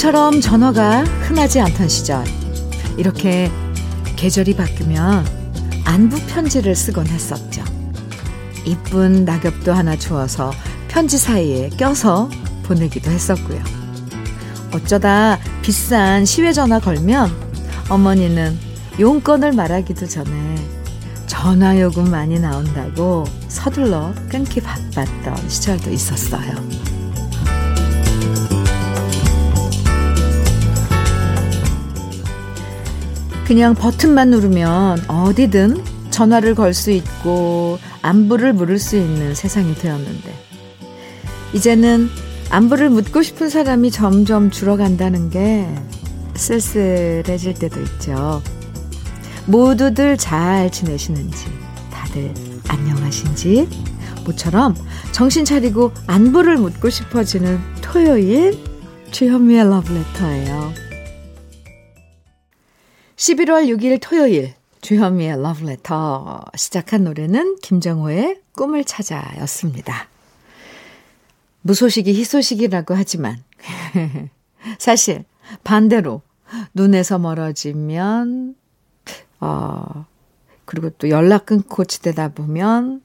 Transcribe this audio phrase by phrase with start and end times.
[0.00, 2.24] 지금처럼 전화가 흔하지 않던 시절
[2.96, 3.52] 이렇게
[4.16, 5.26] 계절이 바뀌면
[5.84, 7.62] 안부 편지를 쓰곤 했었죠.
[8.64, 10.52] 이쁜 낙엽도 하나 주어서
[10.88, 12.30] 편지 사이에 껴서
[12.62, 13.62] 보내기도 했었고요.
[14.72, 17.30] 어쩌다 비싼 시외 전화 걸면
[17.90, 18.58] 어머니는
[18.98, 20.56] 용건을 말하기도 전에
[21.26, 26.79] 전화 요금 많이 나온다고 서둘러 끊기 바빴던 시절도 있었어요.
[33.50, 40.32] 그냥 버튼만 누르면 어디든 전화를 걸 수 있고 안부를 물을 수 있는 세상이 되었는데
[41.52, 42.08] 이제는
[42.48, 45.66] 안부를 묻고 싶은 사람이 점점 줄어간다는 게
[46.36, 48.40] 쓸쓸해질 때도 있죠.
[49.46, 51.46] 모두들 잘 지내시는지,
[51.90, 52.32] 다들
[52.68, 53.68] 안녕하신지,
[54.24, 54.76] 모처럼
[55.10, 58.56] 정신 차리고 안부를 묻고 싶어지는 토요일
[59.10, 60.89] 주현미의 러브레터예요.
[63.20, 70.08] 11월 6일 토요일 주현미의 러브레터 시작한 노래는 김정호의 꿈을 찾아였습니다.
[71.60, 73.44] 무소식이 희소식이라고 하지만
[74.80, 75.26] 사실
[75.64, 76.22] 반대로
[76.72, 78.54] 눈에서 멀어지면
[79.40, 80.06] 어
[80.64, 83.02] 그리고 또 연락 끊고 지대다 보면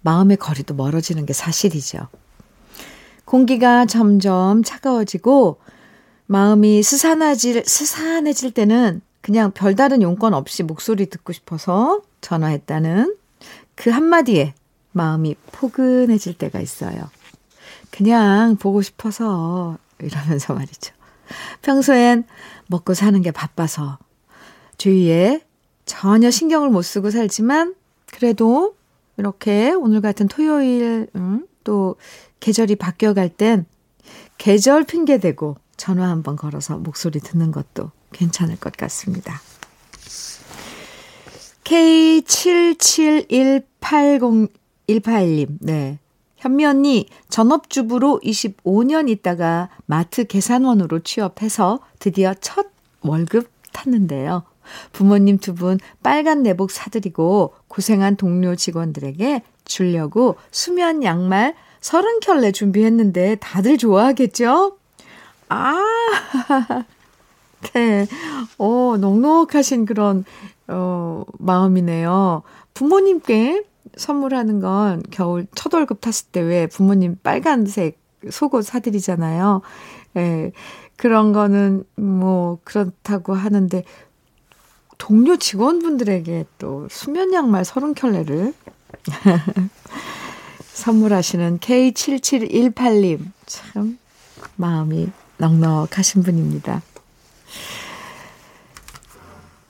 [0.00, 2.08] 마음의 거리도 멀어지는 게 사실이죠.
[3.24, 5.60] 공기가 점점 차가워지고
[6.26, 13.16] 마음이 스산해질 스산해질 때는 그냥 별다른 용건 없이 목소리 듣고 싶어서 전화했다는
[13.74, 14.54] 그 한마디에
[14.92, 17.10] 마음이 포근해질 때가 있어요.
[17.90, 20.94] 그냥 보고 싶어서 이러면서 말이죠.
[21.62, 22.22] 평소엔
[22.68, 23.98] 먹고 사는 게 바빠서
[24.78, 25.40] 주위에
[25.86, 27.74] 전혀 신경을 못 쓰고 살지만
[28.12, 28.76] 그래도
[29.16, 31.96] 이렇게 오늘 같은 토요일 음, 또
[32.38, 33.66] 계절이 바뀌어갈 땐
[34.38, 39.40] 계절 핑계 대고 전화 한번 걸어서 목소리 듣는 것도 괜찮을 것 같습니다.
[44.86, 45.98] K77180181님, 네.
[46.36, 52.66] 현미 언니, 전업주부로 25년 있다가 마트 계산원으로 취업해서 드디어 첫
[53.00, 54.44] 월급 탔는데요.
[54.92, 63.78] 부모님 두 분 빨간 내복 사드리고 고생한 동료 직원들에게 주려고 수면 양말 30켤레 준비했는데 다들
[63.78, 64.76] 좋아하겠죠?
[65.48, 65.76] 아,
[67.74, 68.06] 네.
[68.58, 70.24] 어, 넉넉하신 그런,
[70.68, 72.42] 어, 마음이네요.
[72.74, 73.64] 부모님께
[73.96, 77.98] 선물하는 건 겨울 첫 월급 탔을 때 왜 부모님 빨간색
[78.30, 79.62] 속옷 사드리잖아요.
[80.16, 80.52] 예.
[80.96, 83.84] 그런 거는 뭐 그렇다고 하는데
[84.98, 88.54] 동료 직원분들에게 또 수면 양말 30켤레를
[90.72, 93.98] 선물하시는 K7718님 참
[94.56, 96.82] 마음이 넉넉하신 분입니다.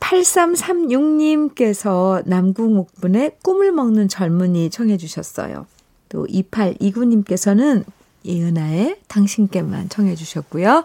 [0.00, 5.66] 8336님께서 남궁옥분의 꿈을 먹는 젊은이 청해 주셨어요.
[6.08, 7.84] 또 2829님께서는
[8.22, 10.84] 이은아의 당신께만 청해 주셨고요.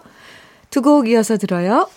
[0.69, 1.89] 두 곡 이어서 들어요.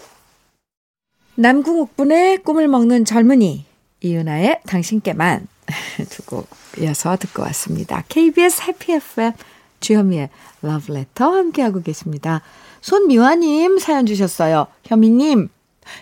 [1.36, 3.64] 남궁옥분의 꿈을 먹는 젊은이
[4.02, 5.46] 이은아의 당신께만
[6.10, 6.48] 두 곡
[6.78, 8.04] 이어서 듣고 왔습니다.
[8.08, 9.32] KBS 해피 FM
[9.80, 10.28] 주현미의
[10.62, 12.42] 러브레터 함께하고 계십니다.
[12.84, 14.66] 손미화님 사연 주셨어요.
[14.84, 15.48] 현미님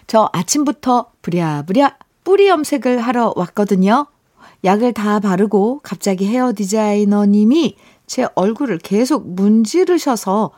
[0.09, 4.07] 저 아침부터 부랴부랴 뿌리 염색을 하러 왔거든요.
[4.65, 7.77] 약을 다 바르고 갑자기 헤어 디자이너님이
[8.09, 10.51] 제 얼굴을 계속 문지르셔서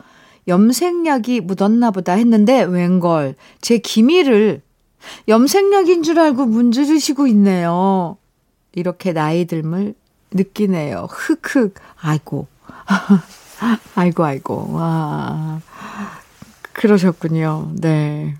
[0.49, 4.63] 염색약이 묻었나 보다 했는데 웬걸 제 기미를
[5.29, 8.17] 염색약인 줄 알고 문지르시고 있네요.
[8.73, 9.95] 이렇게 나이 들을
[10.31, 11.07] 느끼네요.
[11.11, 11.75] 흑흑.
[12.01, 12.47] 아이고.
[13.95, 14.69] 아이고 아이고.
[14.73, 15.61] 와.
[16.85, 17.73] 그러셨군요.
[17.77, 18.37] 네.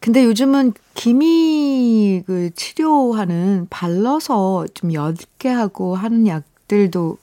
[0.00, 7.18] 근데 요즘은 기미 그 치료하는 발라서 좀 옅게 하고 하는 약들도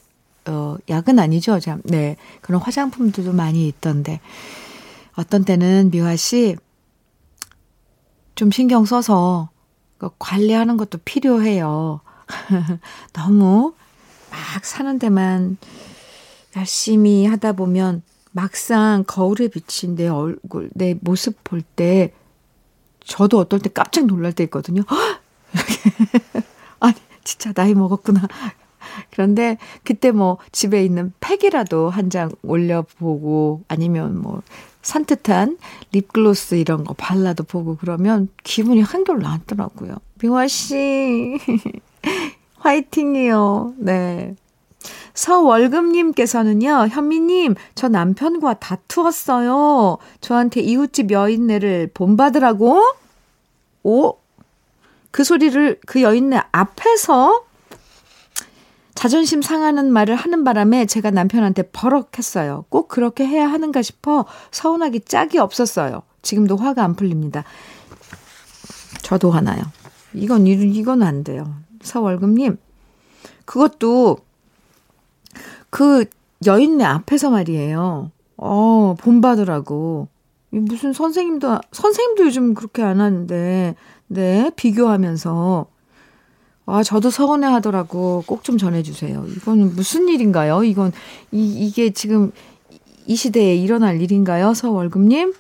[0.46, 1.60] 어 약은 아니죠.
[1.60, 1.82] 참.
[1.86, 2.18] 네.
[2.42, 4.20] 그런 화장품들도 많이 있던데.
[5.16, 6.56] 어떤 때는 미화 씨
[8.36, 9.50] 좀 신경 써서
[9.98, 12.00] 그 관리하는 것도 필요해요.
[13.12, 13.74] 너무
[14.30, 15.58] 막 사는 데만
[16.56, 22.14] 열심히 하다 보면 막상 거울에 비친 내 얼굴, 내 모습 볼 때
[23.06, 24.84] 저도 어떨 때 깜짝 놀랄 때 있거든요.
[25.54, 26.46] 이렇게.
[26.80, 28.22] 아니, 진짜 나이 먹었구나.
[29.12, 34.42] 그런데 그때 뭐 집에 있는 팩이라도 한 장 올려보고 아니면 뭐
[34.84, 35.58] 산뜻한
[35.92, 39.96] 립글로스 이런 거 발라도 보고 그러면 기분이 한결 낫더라고요.
[40.22, 41.38] 미화 씨,
[42.60, 43.74] 화이팅이요.
[43.78, 44.36] 네.
[45.14, 49.98] 서월금님께서는요, 현미님, 저 남편과 다투었어요.
[50.22, 52.82] 저한테 이웃집 여인네를 본받으라고?
[53.84, 54.14] 오?
[55.12, 57.44] 그 소리를 그 여인네 앞에서
[58.94, 62.66] 자존심 상하는 말을 하는 바람에 제가 남편한테 버럭 했어요.
[62.70, 66.04] 꼭 그렇게 해야 하는가 싶어 서운하기 짝이 없었어요.
[66.22, 67.44] 지금도 화가 안 풀립니다.
[69.02, 69.64] 저도 화나요.
[70.14, 71.56] 이건, 이건 안 돼요.
[71.82, 72.58] 서월금님.
[73.46, 74.18] 그것도
[75.70, 76.06] 그
[76.46, 78.12] 여인네 앞에서 말이에요.
[78.38, 80.08] 어, 본받으라고.
[80.52, 83.76] 무슨 선생님도, 선생님도 요즘 그렇게 안 하는데,
[84.08, 85.68] 네, 비교하면서.
[86.66, 88.24] 아, 저도 서운해 하더라고.
[88.28, 89.26] 꼭 좀 전해주세요.
[89.28, 90.64] 이건 무슨 일인가요?
[90.64, 90.92] 이건,
[91.32, 92.32] 이, 이게 지금
[93.06, 94.54] 이 시대에 일어날 일인가요?
[94.54, 95.34] 서월금님?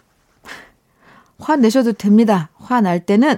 [1.39, 2.49] 화 내셔도 됩니다.
[2.55, 3.37] 화 날 때는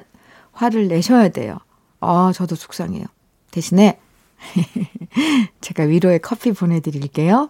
[0.54, 1.58] 화를 내셔야 돼요.
[2.00, 3.06] 아, 저도 속상해요.
[3.52, 4.00] 대신에
[5.62, 7.50] 제가 위로의 커피 보내드릴게요.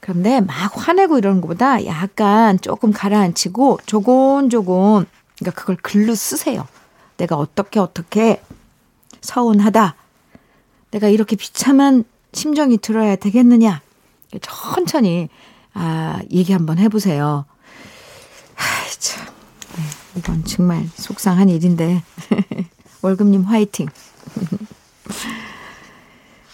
[0.00, 5.06] 그런데 막 화내고 이러는 것보다 약간 조금 가라앉히고 조곤조곤,
[5.38, 6.66] 그러니까 그걸 글로 쓰세요.
[7.16, 8.42] 내가 어떻게 어떻게
[9.20, 9.94] 서운하다.
[10.90, 13.80] 내가 이렇게 비참한 심정이 들어야 되겠느냐.
[14.40, 15.28] 천천히,
[15.72, 17.44] 아, 얘기 한번 해보세요.
[18.56, 18.62] 아,
[18.98, 19.26] 참.
[19.76, 19.82] 네,
[20.16, 22.02] 이건 정말 속상한 일인데.
[23.02, 23.88] 월급님 화이팅.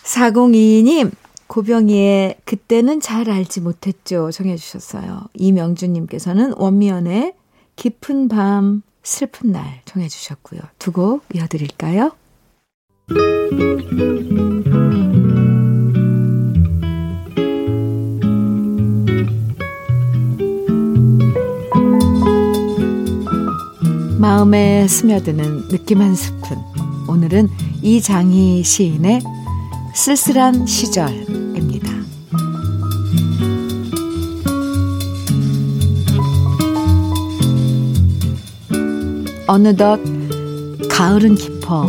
[0.05, 1.13] 4022님,
[1.47, 4.31] 고병희의 그때는 잘 알지 못했죠.
[4.31, 5.29] 정해주셨어요.
[5.35, 7.35] 이명주님께서는 원미연의
[7.77, 10.61] 깊은 밤, 슬픈 날 정해주셨고요.
[10.79, 12.13] 두 곡 이어드릴까요?
[24.19, 26.59] 마음에 스며드는 느낌 한 스푼.
[27.09, 27.49] 오늘은
[27.83, 29.21] 이장희 시인의
[29.95, 31.93] 쓸쓸한 시절입니다.
[39.47, 40.01] 어느덧
[40.89, 41.87] 가을은 깊어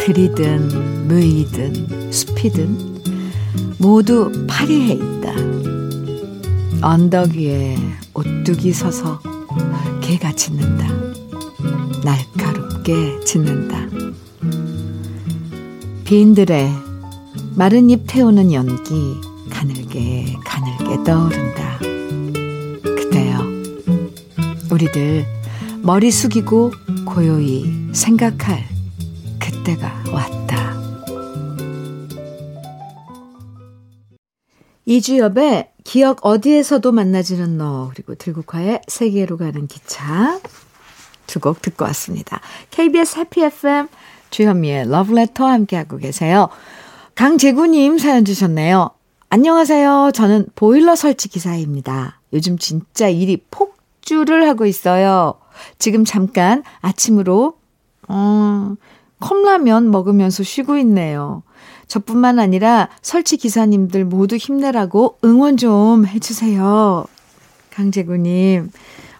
[0.00, 2.94] 들이든 무이든 숲이든
[3.78, 5.34] 모두 파리해 있다.
[6.80, 7.76] 언덕 위에
[8.14, 9.20] 오뚜기 서서
[10.00, 10.86] 개가 짖는다.
[12.04, 13.93] 날카롭게 짖는다.
[16.14, 16.70] 빈들의
[17.56, 19.16] 마른 잎 태우는 연기
[19.50, 21.78] 가늘게 가늘게 떠오른다.
[22.84, 23.40] 그때요.
[24.70, 25.26] 우리들
[25.82, 26.70] 머리 숙이고
[27.04, 28.64] 고요히 생각할
[29.40, 30.76] 그때가 왔다.
[34.84, 40.40] 이주엽의 기억 어디에서도 만나지는 너 그리고 들국화의 세계로 가는 기차
[41.26, 42.40] 두 곡 듣고 왔습니다.
[42.70, 43.88] KBS 해피 FM
[44.30, 46.48] 주현미의 러브레터 함께하고 계세요.
[47.14, 48.90] 강재구님 사연 주셨네요.
[49.30, 50.10] 안녕하세요.
[50.14, 52.20] 저는 보일러 설치 기사입니다.
[52.32, 55.34] 요즘 진짜 일이 폭주를 하고 있어요.
[55.78, 57.54] 지금 잠깐 아침으로,
[58.08, 58.74] 어,
[59.20, 61.42] 컵라면 먹으면서 쉬고 있네요.
[61.86, 67.04] 저뿐만 아니라 설치 기사님들 모두 힘내라고 응원 좀 해주세요.
[67.70, 68.70] 강재구님,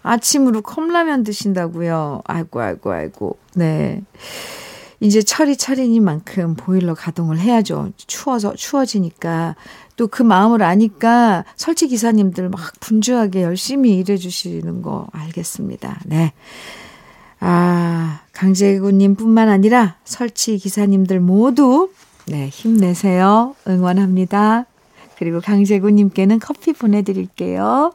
[0.01, 2.21] 아침으로 컵라면 드신다고요?
[2.25, 3.37] 아이고, 아이고, 아이고.
[3.55, 4.01] 네.
[4.99, 7.91] 이제 철이 철이니만큼 보일러 가동을 해야죠.
[7.97, 9.55] 추워서, 추워지니까.
[9.97, 16.01] 또 그 마음을 아니까 설치 기사님들 막 분주하게 열심히 일해 주시는 거 알겠습니다.
[16.05, 16.33] 네.
[17.39, 21.91] 아, 강재구님 뿐만 아니라 설치 기사님들 모두,
[22.27, 23.55] 네, 힘내세요.
[23.67, 24.65] 응원합니다.
[25.17, 27.93] 그리고 강재구님께는 커피 보내드릴게요.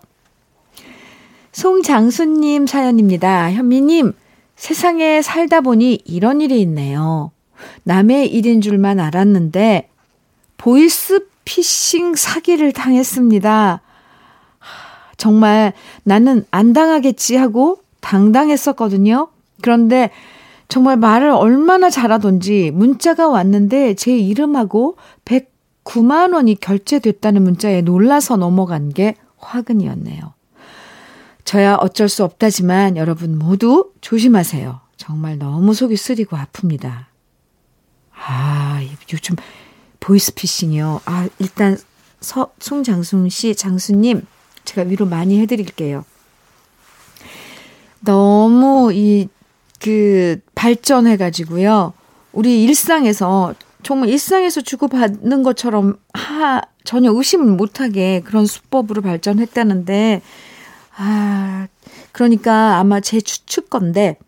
[1.52, 3.52] 송장수님 사연입니다.
[3.52, 4.12] 현미님,
[4.61, 7.33] 세상에 살다 보니 이런 일이 있네요.
[7.85, 9.88] 남의 일인 줄만 알았는데
[10.59, 13.81] 보이스 피싱 사기를 당했습니다.
[15.17, 15.73] 정말
[16.05, 19.29] 나는 안 당하겠지 하고 당당했었거든요.
[19.62, 20.11] 그런데
[20.69, 29.14] 정말 말을 얼마나 잘하던지 문자가 왔는데 제 이름하고 109만 원이 결제됐다는 문자에 놀라서 넘어간 게
[29.38, 30.35] 화근이었네요.
[31.45, 34.81] 저야 어쩔 수 없다지만 여러분 모두 조심하세요.
[34.97, 37.07] 정말 너무 속이 쓰리고 아픕니다.
[38.15, 38.81] 아,
[39.13, 39.37] 요즘
[40.01, 41.01] 보이스피싱이요.
[41.05, 41.79] 아, 일단
[42.21, 44.27] 서, 송장순 씨, 장수님,
[44.65, 46.05] 제가 위로 많이 해드릴게요.
[48.01, 49.29] 너무 이,
[49.81, 51.95] 그, 발전해가지고요.
[52.33, 60.23] 우리 일상에서, 정말 일상에서 주고받는 것처럼 하, 전혀 의심을 못하게 그런 수법으로 발전했다는데,
[61.02, 61.66] 아,
[62.12, 64.19] 그러니까 아마 제 추측 건데,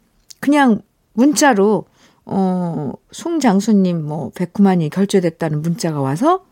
[0.41, 0.81] 그냥
[1.13, 1.85] 문자로,
[2.25, 6.45] 어, 송장수님 뭐, 109만이 결제됐다는 문자가 와서,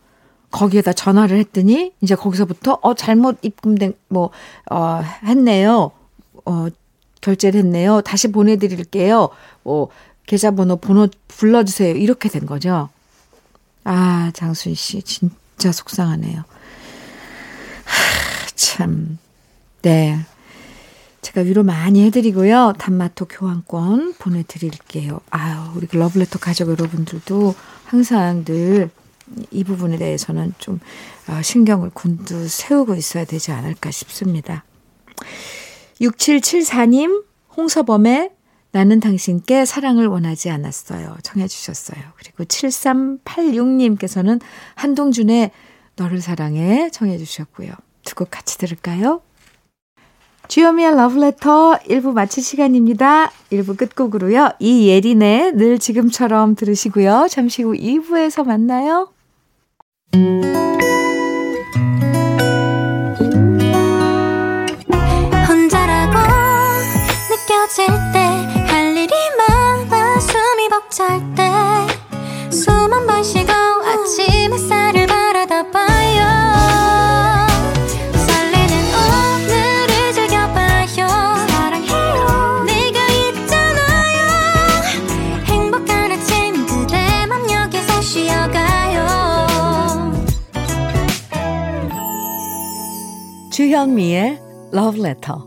[0.51, 4.31] 거기에다 전화를 했더니 이제 거기서부터 어 잘못 입금된 뭐
[4.71, 5.93] 어 했네요.
[6.45, 6.67] 어
[7.21, 8.01] 결제를 했네요.
[8.03, 9.29] 다시 보내 드릴게요.
[9.63, 9.91] 뭐
[10.27, 11.95] 계좌번호 번호 불러 주세요.
[11.95, 12.89] 이렇게 된 거죠.
[13.85, 16.41] 아, 장수희 씨 진짜 속상하네요.
[17.85, 19.19] 하, 참.
[19.83, 20.19] 네.
[21.23, 22.75] 제가 위로 많이 해드리고요.
[22.79, 25.21] 단마토 교환권 보내드릴게요.
[25.31, 28.91] 아유, 우리 그 러블레터 가족 여러분들도 항상 늘
[29.51, 30.81] 이 부분에 대해서는 좀
[31.29, 34.65] 어, 신경을 곤두 세우고 있어야 되지 않을까 싶습니다.
[36.01, 37.25] 6774님,
[37.57, 38.31] 홍서범의
[38.73, 41.17] 나는 당신께 사랑을 원하지 않았어요.
[41.23, 42.01] 청해 주셨어요.
[42.17, 44.41] 그리고 7386님께서는
[44.77, 45.51] 한동준의
[45.97, 47.71] 너를 사랑해 청해 주셨고요.
[48.05, 49.23] 두 곡 같이 들을까요?
[50.51, 53.31] 주요미의 러브레터 1부 마칠 시간입니다.
[53.53, 54.51] 1부 끝곡으로요.
[54.59, 57.29] 이예린의 늘 지금처럼 들으시고요.
[57.31, 59.13] 잠시 후 2부에서 만나요.
[65.49, 66.19] 혼자라고
[67.31, 68.31] 느껴질 때
[68.67, 71.43] 할 일이 많아 숨이 벅찰 때
[93.91, 94.39] 주현미의
[94.73, 95.41] Love Letter.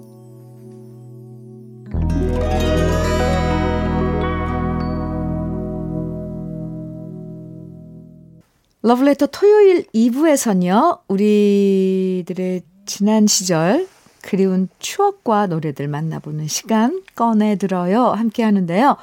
[8.81, 13.87] 러브레터 토요일 2부에서는요, 우리들의 지난 시절
[14.21, 18.07] 그리운 추억과 노래들 만나보는 시간 꺼내들어요.
[18.07, 18.97] 함께 하는데요.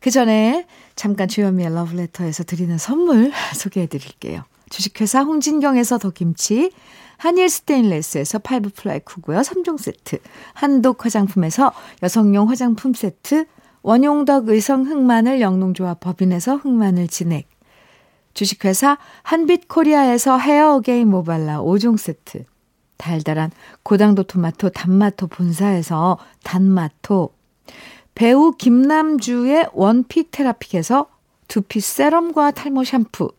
[0.00, 0.66] 그 전에
[0.96, 4.44] 잠깐 주현미의 러브레터에서 드리는 선물 소개해 드릴게요.
[4.70, 6.70] 주식회사 홍진경에서 더김치,
[7.16, 10.18] 한일 스테인레스에서 five ply cookware 3종 세트.
[10.54, 11.72] 한독 화장품에서
[12.02, 13.46] 여성용 화장품 세트.
[13.82, 17.48] 원용덕 의성 흑마늘 영농조합 법인에서 흑마늘 진액.
[18.34, 22.44] 주식회사 한빛코리아에서 헤어 어게인 모발라 5종 세트.
[22.96, 23.50] 달달한
[23.82, 27.30] 고당도 토마토 단마토 본사에서 단마토.
[28.14, 31.08] 배우 김남주의 원픽 테라픽에서
[31.48, 33.32] 두피 세럼과 탈모 샴푸.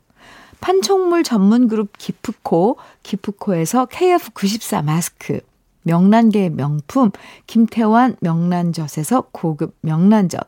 [0.62, 5.40] 판촉물 전문 그룹 기프코, 기프코에서 KF94 마스크,
[5.84, 7.12] 명란계의 명품
[7.48, 10.42] 김태환 명란젓에서 고급 명란젓,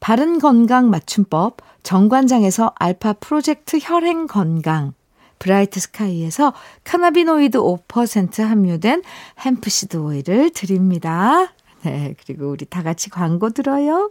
[0.00, 4.92] 바른 건강 맞춤법 정관장에서 알파 프로젝트 혈행 건강,
[5.38, 6.52] 브라이트 스카이에서
[6.84, 9.02] cannabinoid 5% 함유된
[9.40, 11.52] hemp seed 오일을 드립니다.
[11.82, 14.10] 네, 그리고 우리 다 같이 광고 들어요.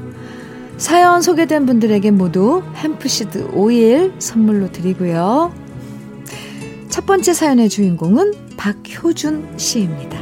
[0.81, 5.53] 사연 소개된 분들에게 모두 햄프시드 오일 선물로 드리고요.
[6.89, 10.19] 첫 번째 사연의 주인공은 박효준 씨입니다.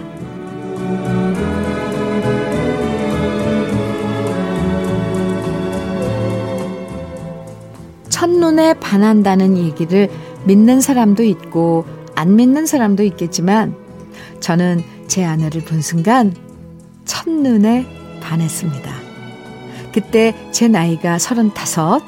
[8.10, 10.10] 첫눈에 반한다는 얘기를
[10.44, 11.86] 믿는 사람도 있고
[12.16, 13.78] 안 믿는 사람도 있겠지만
[14.42, 16.36] 저는 제 아내를 본 순간
[17.06, 17.86] 첫눈에
[18.20, 18.99] 반했습니다.
[20.00, 22.00] 그때 제 나이가 35.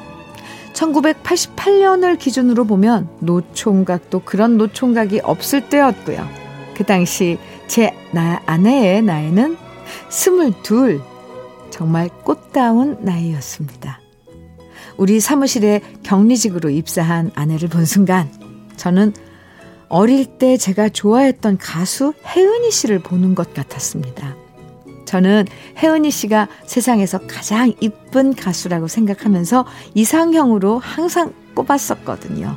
[0.71, 6.25] 1988년을 기준으로 보면 노총각도 그런 노총각이 없을 때였고요.
[6.74, 9.57] 그 당시 제 나, 아내의 나이는
[10.10, 11.01] 22.
[11.69, 14.00] 정말 꽃다운 나이였습니다.
[14.95, 18.31] 우리 사무실에 격리직으로 입사한 아내를 본 순간
[18.77, 19.13] 저는
[19.89, 24.40] 어릴 때 제가 좋아했던 가수 혜은이 씨를 보는 것 같았습니다.
[25.12, 25.46] 저는
[25.77, 32.56] 혜은이 씨가 세상에서 가장 이쁜 가수라고 생각하면서 이상형으로 항상 꼽았었거든요.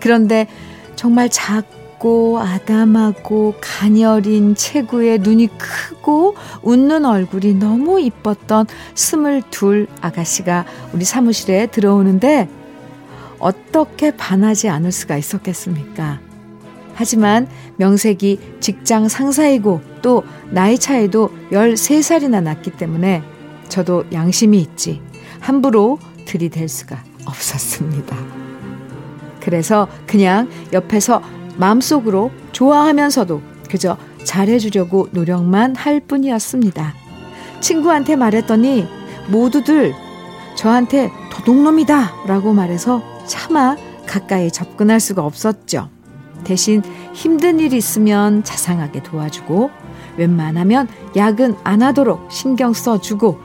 [0.00, 0.48] 그런데
[0.94, 10.64] 정말 작고 아담하고 가녀린 체구에 눈이 크고 웃는 얼굴이 너무 이뻤던 스물둘 아가씨가
[10.94, 12.48] 우리 사무실에 들어오는데
[13.38, 16.25] 어떻게 반하지 않을 수가 있었겠습니까?
[16.96, 23.22] 하지만 명색이 직장 상사이고 또 나이 차이도 13살이나 났기 때문에
[23.68, 25.02] 저도 양심이 있지
[25.38, 28.16] 함부로 들이댈 수가 없었습니다.
[29.40, 31.22] 그래서 그냥 옆에서
[31.58, 36.94] 마음속으로 좋아하면서도 그저 잘해주려고 노력만 할 뿐이었습니다.
[37.60, 38.88] 친구한테 말했더니
[39.28, 39.94] 모두들
[40.56, 43.76] 저한테 도둑놈이다 라고 말해서 차마
[44.06, 45.90] 가까이 접근할 수가 없었죠.
[46.46, 46.80] 대신
[47.12, 49.70] 힘든 일 있으면 자상하게 도와주고
[50.16, 50.86] 웬만하면
[51.16, 53.40] 야근 안 하도록 신경 써주고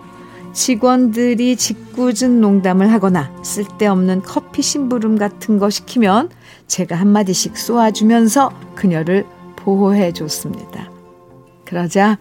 [0.54, 6.30] 직원들이 짓궂은 농담을 하거나 쓸데없는 커피 심부름 같은 거 시키면
[6.68, 10.92] 제가 한마디씩 쏘아주면서 그녀를 보호해 줬습니다.
[11.66, 12.20] 그러자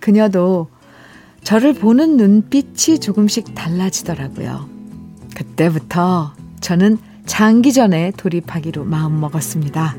[0.00, 0.66] 그녀도
[1.44, 4.68] 저를 보는 눈빛이 조금씩 달라지더라고요.
[5.36, 6.98] 그때부터 저는
[7.28, 9.96] 장기전에 돌입하기로 마음먹었습니다.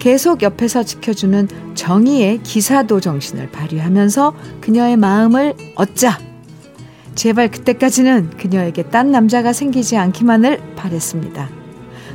[0.00, 6.18] 계속 옆에서 지켜주는 정의의 기사도 정신을 발휘하면서 그녀의 마음을 얻자.
[7.14, 11.48] 제발 그때까지는 그녀에게 딴 남자가 생기지 않기만을 바랬습니다.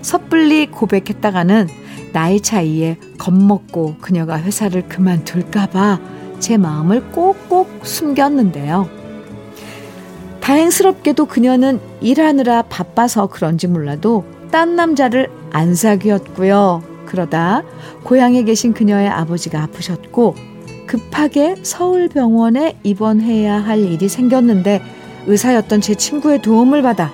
[0.02, 1.68] 섣불리 고백했다가는
[2.12, 6.00] 나이 차이에 겁먹고 그녀가 회사를 그만둘까봐
[6.40, 9.03] 제 마음을 꼭꼭 숨겼는데요.
[10.44, 16.84] 다행스럽게도 그녀는 일하느라 바빠서 그런지 몰라도 딴 남자를 안 사귀었고요.
[17.06, 17.64] 그러다
[18.04, 20.36] 고향에 계신 그녀의 아버지가 아프셨고
[20.86, 24.82] 급하게 서울병원에 입원해야 할 일이 생겼는데
[25.28, 27.10] 의사였던 제 친구의 도움을 받아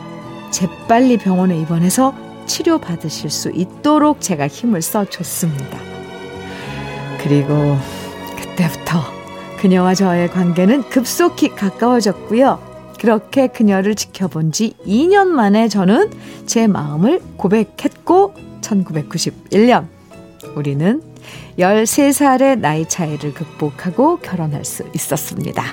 [0.49, 2.15] 재빨리 병원에 입원해서
[2.47, 5.77] 치료받으실 수 있도록 제가 힘을 써줬습니다.
[7.21, 7.77] 그리고
[8.35, 9.01] 그때부터
[9.59, 12.68] 그녀와 저의 관계는 급속히 가까워졌고요.
[12.99, 16.11] 그렇게 그녀를 지켜본 지 2년 만에 저는
[16.45, 19.87] 제 마음을 고백했고 1991년
[20.55, 21.01] 우리는
[21.57, 25.63] 13살의 나이 차이를 극복하고 결혼할 수 있었습니다.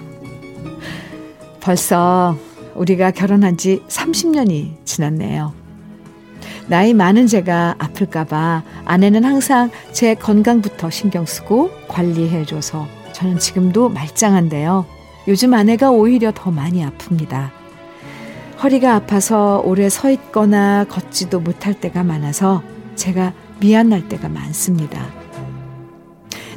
[1.60, 2.36] 벌써
[2.74, 5.52] 우리가 결혼한 지 30년이 지났네요.
[6.68, 14.95] 나이 많은 제가 아플까봐 아내는 항상 제 건강부터 신경 쓰고 관리해줘서 저는 지금도 말짱한데요.
[15.28, 17.50] 요즘 아내가 오히려 더 많이 아픕니다.
[18.62, 22.62] 허리가 아파서 오래 서 있거나 걷지도 못할 때가 많아서
[22.94, 25.06] 제가 미안할 때가 많습니다.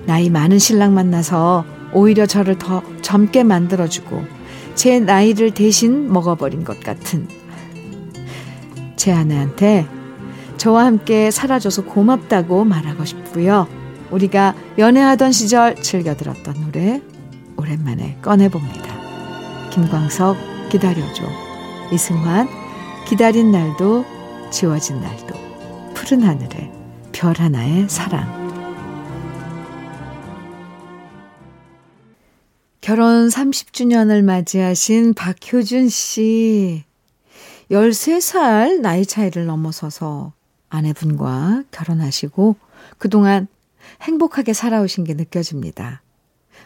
[0.05, 4.23] 나이 많은 신랑 만나서 오히려 저를 더 젊게 만들어주고
[4.75, 7.27] 제 나이를 대신 먹어버린 것 같은
[8.95, 9.87] 제 아내한테
[10.57, 13.67] 저와 함께 살아줘서 고맙다고 말하고 싶고요.
[14.11, 17.01] 우리가 연애하던 시절 즐겨 들었던 노래
[17.59, 19.69] 오랜만에 꺼내봅니다.
[19.69, 20.37] 김광석
[20.69, 21.23] 기다려줘.
[21.91, 22.47] 이승환
[23.07, 24.05] 기다린 날도
[24.51, 25.35] 지워진 날도
[25.93, 26.71] 푸른 하늘에
[27.11, 28.39] 별 하나의 사랑
[32.81, 36.83] 결혼 30주년을 맞이하신 박효준 씨
[37.71, 40.33] 13살 나이 차이를 넘어서서
[40.69, 42.55] 아내분과 결혼하시고
[42.97, 43.47] 그동안
[44.01, 46.01] 행복하게 살아오신 게 느껴집니다.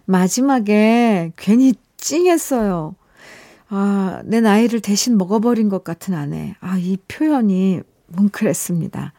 [0.05, 2.95] 마지막에 괜히 찡했어요.
[3.69, 6.55] 아, 내 나이를 대신 먹어버린 것 같은 아내.
[6.59, 9.13] 아, 이 표현이 뭉클했습니다.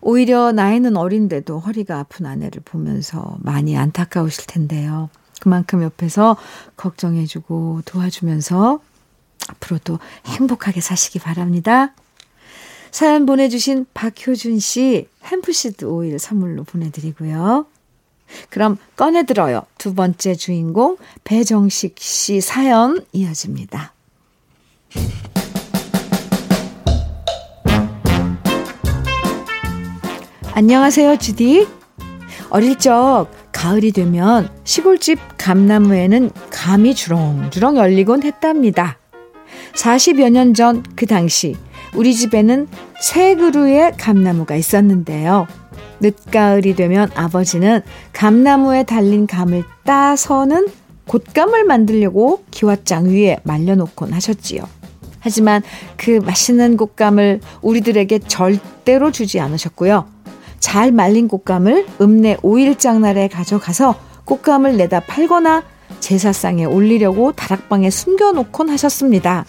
[0.00, 5.10] 오히려 나이는 어린데도 허리가 아픈 아내를 보면서 많이 안타까우실 텐데요.
[5.40, 6.36] 그만큼 옆에서
[6.76, 8.80] 걱정해주고 도와주면서
[9.48, 11.94] 앞으로도 행복하게 사시기 바랍니다.
[12.90, 17.66] 사연 보내주신 박효준 씨 햄프시드 오일 선물로 보내드리고요.
[18.50, 19.62] 그럼 꺼내들어요.
[19.78, 23.92] 두 번째 주인공 배정식 씨 사연 이어집니다.
[30.52, 31.66] 안녕하세요, 주디.
[32.50, 38.98] 어릴 적 가을이 되면 시골집 감나무에는 감이 주렁주렁 열리곤 했답니다.
[39.74, 41.56] 40여 년 전 그 당시
[41.94, 42.68] 우리 집에는
[43.00, 45.46] 세 그루의 감나무가 있었는데요.
[46.00, 47.82] 늦가을이 되면 아버지는
[48.12, 50.68] 감나무에 달린 감을 따서는
[51.06, 54.62] 곶감을 만들려고 기왓장 위에 말려놓곤 하셨지요.
[55.20, 55.62] 하지만
[55.96, 60.06] 그 맛있는 곶감을 우리들에게 절대로 주지 않으셨고요.
[60.60, 65.64] 잘 말린 곶감을 읍내 5일장 날에 가져가서 곶감을 내다 팔거나
[66.00, 69.44] 제사상에 올리려고 다락방에 숨겨놓곤 하셨습니다.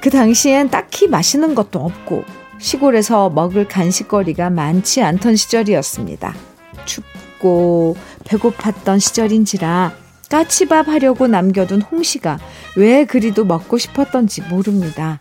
[0.00, 2.24] 그 당시엔 딱히 맛있는 것도 없고
[2.58, 6.34] 시골에서 먹을 간식거리가 많지 않던 시절이었습니다.
[6.84, 9.92] 춥고 배고팠던 시절인지라
[10.28, 12.38] 까치밥 하려고 남겨둔 홍시가
[12.76, 15.18] 왜 그리도 먹고 싶었던지 모릅니다.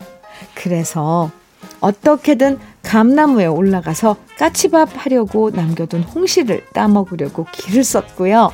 [0.53, 1.31] 그래서
[1.79, 8.51] 어떻게든 감나무에 올라가서 까치밥 하려고 남겨둔 홍시를 따먹으려고 길을 썼고요.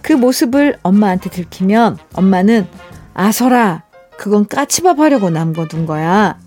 [0.00, 2.66] 그 모습을 엄마한테 들키면 엄마는
[3.14, 3.84] 아서라
[4.16, 6.38] 그건 까치밥 하려고 남겨둔 거야.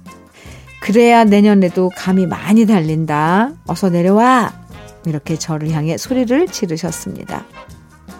[0.86, 3.54] 그래야 내년에도 감이 많이 달린다.
[3.65, 4.54] 어서 내려와.
[5.08, 7.43] 이렇게 저를 향해 소리를 지르셨습니다.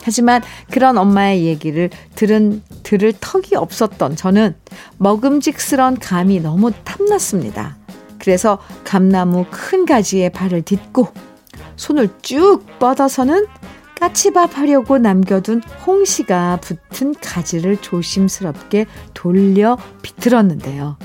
[0.01, 4.56] 하지만 그런 엄마의 얘기를 들은 들을 턱이 없었던 저는
[4.97, 7.78] 먹음직스런 감이 너무 탐났습니다.
[8.17, 11.10] 그래서 감나무 큰 가지에 발을 딛고
[11.75, 13.45] 손을 쭉 뻗어서는
[13.99, 20.97] 까치밥 하려고 남겨둔 홍시가 붙은 가지를 조심스럽게 돌려 비틀었는데요.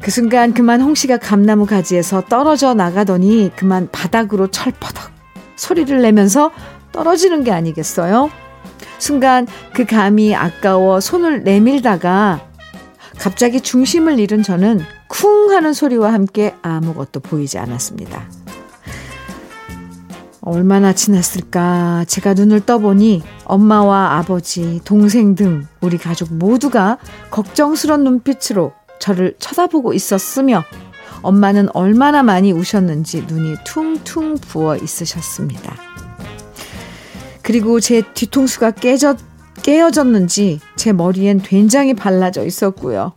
[0.00, 5.10] 그 순간 그만 홍시가 감나무 가지에서 떨어져 나가더니 그만 바닥으로 철퍼덕
[5.56, 6.52] 소리를 내면서
[6.92, 8.30] 떨어지는 게 아니겠어요?
[8.98, 12.40] 순간 그 감이 아까워 손을 내밀다가
[13.18, 18.22] 갑자기 중심을 잃은 저는 쿵 하는 소리와 함께 아무것도 보이지 않았습니다.
[20.40, 26.98] 얼마나 지났을까 제가 눈을 떠보니 엄마와 아버지, 동생 등 우리 가족 모두가
[27.30, 30.62] 걱정스런 눈빛으로 저를 쳐다보고 있었으며
[31.22, 35.74] 엄마는 얼마나 많이 우셨는지 눈이 퉁퉁 부어 있으셨습니다.
[37.42, 39.16] 그리고 제 뒤통수가 깨져,
[39.62, 43.12] 깨어졌는지 제 머리엔 된장이 발라져 있었고요.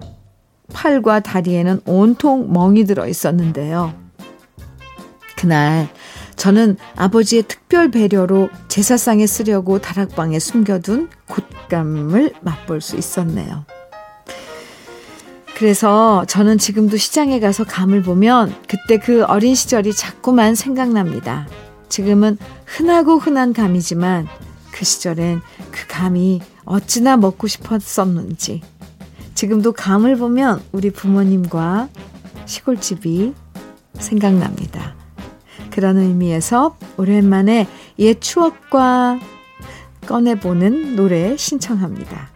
[0.73, 3.93] 팔과 다리에는 온통 멍이 들어 있었는데요.
[5.37, 5.89] 그날
[6.35, 13.65] 저는 아버지의 특별 배려로 제사상에 쓰려고 다락방에 숨겨둔 곶감을 맛볼 수 있었네요.
[15.55, 21.47] 그래서 저는 지금도 시장에 가서 감을 보면 그때 그 어린 시절이 자꾸만 생각납니다.
[21.89, 24.27] 지금은 흔하고 흔한 감이지만
[24.71, 28.61] 그 시절엔 그 감이 어찌나 먹고 싶었었는지
[29.35, 31.89] 지금도 감을 보면 우리 부모님과
[32.45, 33.33] 시골집이
[33.93, 34.95] 생각납니다.
[35.69, 37.67] 그런 의미에서 오랜만에
[37.99, 39.19] 옛 추억과
[40.07, 42.31] 꺼내보는 노래 신청합니다.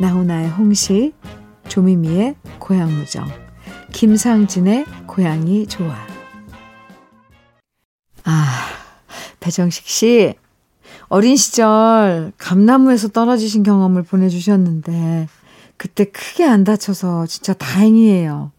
[0.00, 1.12] 나훈아의 홍시,
[1.70, 3.28] 조미미의 고향무정,
[3.92, 5.94] 김상진의 고향이 좋아.
[8.24, 8.66] 아,
[9.38, 10.34] 배정식 씨,
[11.06, 15.28] 어린 시절 감나무에서 떨어지신 경험을 보내주셨는데,
[15.76, 18.50] 그때 크게 안 다쳐서 진짜 다행이에요.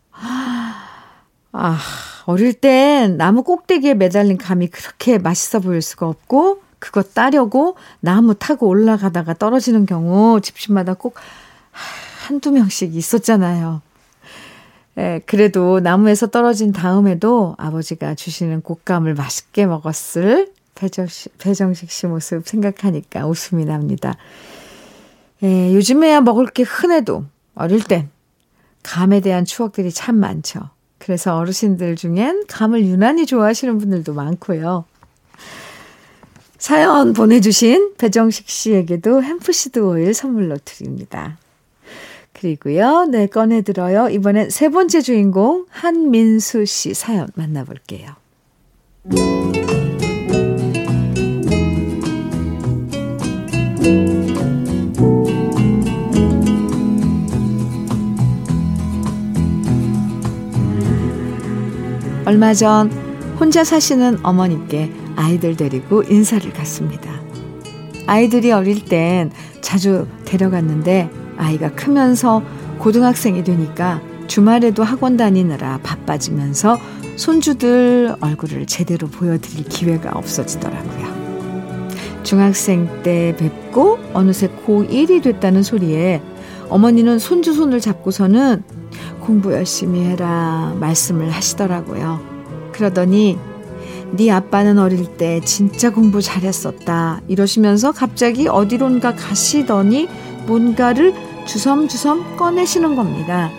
[1.52, 1.80] 아,
[2.26, 8.68] 어릴 땐 나무 꼭대기에 매달린 감이 그렇게 맛있어 보일 수가 없고, 그거 따려고 나무 타고
[8.68, 11.16] 올라가다가 떨어지는 경우 집집마다 꼭
[12.32, 13.82] 한두 명씩 있었잖아요.
[14.98, 23.28] 예, 그래도 나무에서 떨어진 다음에도 아버지가 주시는 곶감을 맛있게 먹었을 배정식, 배정식 씨 모습 생각하니까
[23.28, 24.16] 웃음이 납니다.
[25.44, 28.10] 예, 요즘에야 먹을 게 흔해도 어릴 땐
[28.84, 30.62] 감에 대한 추억들이 참 많죠.
[31.00, 34.86] 그래서 어르신들 중엔 감을 유난히 좋아하시는 분들도 많고요.
[36.58, 41.38] 사연 보내주신 배정식 씨에게도 햄프시드 오일 선물로 드립니다.
[42.42, 44.10] 그리고요, 네, 꺼내들어요.
[44.10, 48.10] 이번엔 세 번째 주인공, 한민수 씨 사연 만나볼게요.
[62.26, 62.92] 얼마 전
[63.40, 67.22] 혼자 사시는 어머니께 아이들 데리고 인사를 갔습니다.
[68.08, 69.30] 아이들이 어릴 땐
[69.62, 72.44] 자주 데려갔는데 아이가 크면서
[72.78, 76.78] 고등학생이 되니까 주말에도 학원 다니느라 바빠지면서
[77.18, 81.22] 손주들 얼굴을 제대로 보여드릴 기회가 없어지더라고요.
[82.24, 86.22] 중학생 때 뵙고 어느새 고1이 됐다는 소리에
[86.70, 88.64] 어머니는 손주 손을 잡고서는
[89.20, 92.22] 공부 열심히 해라 말씀을 하시더라고요.
[92.72, 93.38] 그러더니
[94.12, 100.08] 네 아빠는 어릴 때 진짜 공부 잘했었다 이러시면서 갑자기 어디론가 가시더니
[100.46, 101.14] 뭔가를
[101.46, 103.52] 주섬주섬 꺼내시는 겁니다.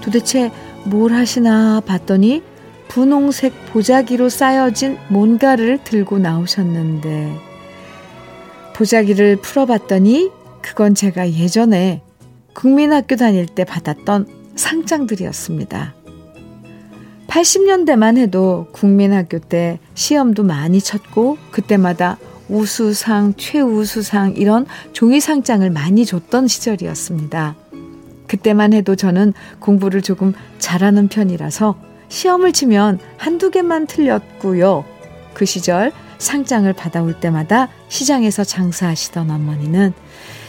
[0.00, 0.50] 도대체
[0.84, 2.42] 뭘 하시나 봤더니
[2.88, 7.38] 분홍색 보자기로 쌓여진 뭔가를 들고 나오셨는데
[8.74, 10.30] 보자기를 풀어봤더니
[10.62, 12.02] 그건 제가 예전에
[12.54, 15.94] 국민학교 다닐 때 받았던 상장들이었습니다.
[17.28, 22.18] 80년대만 해도 국민학교 때 시험도 많이 쳤고 그때마다
[22.50, 27.54] 우수상, 최우수상 이런 종이상장을 많이 줬던 시절이었습니다.
[28.26, 31.76] 그때만 해도 저는 공부를 조금 잘하는 편이라서
[32.08, 34.84] 시험을 치면 한두 개만 틀렸고요.
[35.32, 39.94] 그 시절 상장을 받아올 때마다 시장에서 장사하시던 어머니는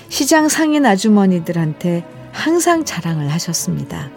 [0.09, 4.09] 시장 상인 아주머니들한테 항상 자랑을 하셨습니다.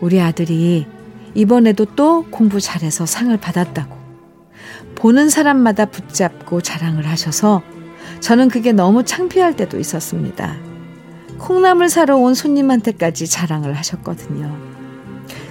[0.00, 0.86] 우리 아들이
[1.34, 3.97] 이번에도 또 공부 잘해서 상을 받았다고.
[4.98, 7.62] 보는 사람마다 붙잡고 자랑을 하셔서
[8.18, 10.56] 저는 그게 너무 창피할 때도 있었습니다.
[11.38, 14.56] 콩나물 사러 온 손님한테까지 자랑을 하셨거든요.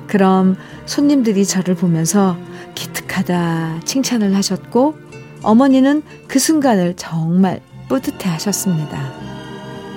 [0.05, 2.37] 그럼 손님들이 저를 보면서
[2.75, 4.95] 기특하다 칭찬을 하셨고
[5.43, 8.99] 어머니는 그 순간을 정말 뿌듯해 하셨습니다.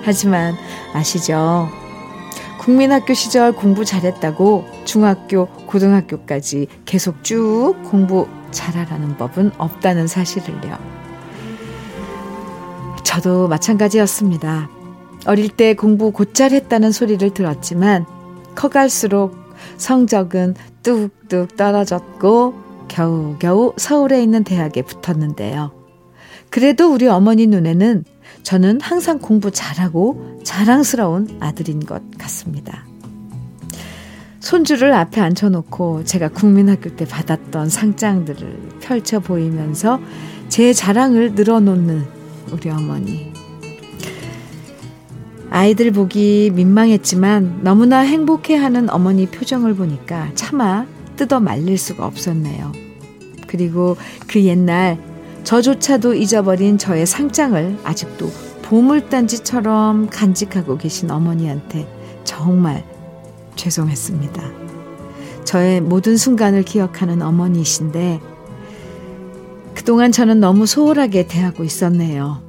[0.04, 0.54] 하지만
[0.94, 1.68] 아시죠?
[2.60, 10.78] 국민학교 시절 공부 잘했다고 중학교, 고등학교까지 계속 쭉 공부 잘하라는 법은 없다는 사실을요.
[13.04, 14.68] 저도 마찬가지였습니다.
[15.26, 18.06] 어릴 때 공부 곧잘 했다는 소리를 들었지만
[18.54, 19.36] 커갈수록
[19.76, 25.72] 성적은 뚝뚝 떨어졌고 겨우겨우 서울에 있는 대학에 붙었는데요.
[26.50, 28.04] 그래도 우리 어머니 눈에는
[28.42, 32.89] 저는 항상 공부 잘하고 자랑스러운 아들인 것 같습니다.
[34.40, 40.00] 손주를 앞에 앉혀놓고 제가 국민학교 때 받았던 상장들을 펼쳐 보이면서
[40.48, 42.04] 제 자랑을 늘어놓는
[42.50, 43.32] 우리 어머니.
[45.50, 52.72] 아이들 보기 민망했지만 너무나 행복해하는 어머니 표정을 보니까 차마 뜯어 말릴 수가 없었네요.
[53.46, 54.98] 그리고 그 옛날
[55.44, 58.30] 저조차도 잊어버린 저의 상장을 아직도
[58.62, 61.88] 보물단지처럼 간직하고 계신 어머니한테
[62.24, 62.84] 정말
[63.60, 64.42] 죄송했습니다.
[65.44, 68.20] 저의 모든 순간을 기억하는 어머니이신데
[69.74, 72.42] 그동안 저는 너무 소홀하게 대하고 있었네요.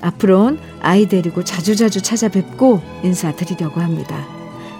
[0.00, 4.24] 앞으로는 아이 데리고 자주자주 찾아뵙고 인사드리려고 합니다.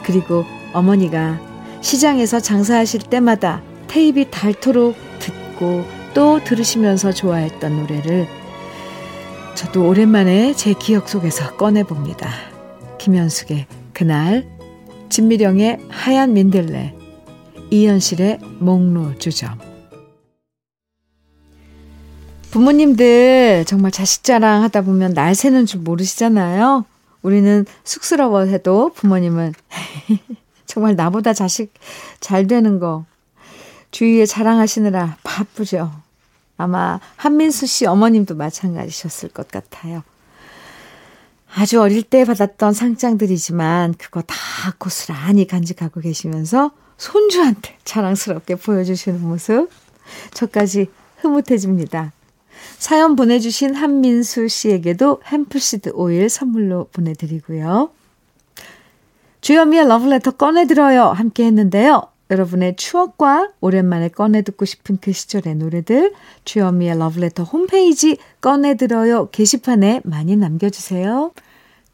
[0.05, 1.41] 그리고 어머니가
[1.81, 5.85] 시장에서 장사하실 때마다 테이프 닳도록 듣고
[6.15, 8.27] 또 들으시면서 좋아했던 노래를
[9.55, 12.29] 저도 오랜만에 제 기억 속에서 꺼내봅니다.
[12.99, 14.56] 김현숙의 그날,
[15.09, 16.95] 진미령의 하얀 민들레,
[17.71, 19.59] 이현실의 목로 주점.
[22.51, 26.85] 부모님들 정말 자식 자랑 하다 보면 날 새는 줄 모르시잖아요.
[27.23, 29.53] 우리는 쑥스러워 해도 부모님은
[30.67, 31.73] 정말 나보다 자식
[32.21, 33.05] 잘 되는 거
[33.91, 35.93] 주위에 자랑하시느라 바쁘죠.
[36.57, 40.03] 아마 한민수 씨 어머님도 마찬가지셨을 것 같아요.
[41.59, 44.37] 아주 어릴 때 받았던 상장들이지만 그거 다
[44.77, 49.71] 고스란히 간직하고 계시면서 손주한테 자랑스럽게 보여주시는 모습
[50.35, 52.13] 저까지 흐뭇해집니다.
[52.77, 57.91] 사연 보내주신 한민수 씨에게도 햄프시드 오일 선물로 보내드리고요.
[59.41, 62.03] 주현미의 러브레터 꺼내들어요 함께 했는데요.
[62.31, 66.13] 여러분의 추억과 오랜만에 꺼내 듣고 싶은 그 시절의 노래들
[66.45, 71.33] 주현미의 러브레터 홈페이지 꺼내들어요 게시판에 많이 남겨주세요.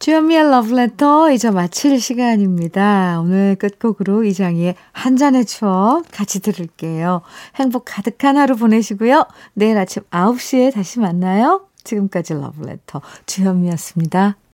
[0.03, 3.21] 주현미의 러브레터 이제 마칠 시간입니다.
[3.21, 7.23] 오늘 끝곡으로 이장희의 한 잔의 추억 같이 들을게요.
[7.55, 9.27] 행복 가득한 하루 보내시고요.
[9.55, 11.69] 내일 아침 9시에 다시 만나요.
[11.85, 14.39] 지금까지 러브레터 주현미였습니다.